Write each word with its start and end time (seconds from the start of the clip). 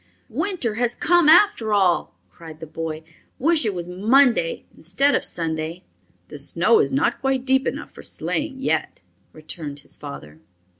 "Winter 0.29 0.73
has 0.81 0.95
come 0.95 1.29
after 1.29 1.73
all!" 1.75 2.15
cried 2.31 2.59
the 2.59 2.65
boy. 2.65 3.03
"Wish 3.37 3.67
it 3.67 3.73
was 3.75 3.87
Monday 3.87 4.65
instead 4.75 5.13
of 5.13 5.23
Sunday." 5.23 5.83
"The 6.29 6.39
snow 6.39 6.79
is 6.79 6.91
not 6.91 7.21
quite 7.21 7.45
deep 7.45 7.67
enough 7.67 7.91
for 7.91 8.01
sleighing 8.01 8.61
yet," 8.63 9.01
returned 9.31 9.81
his 9.81 9.95
father. 9.95 10.39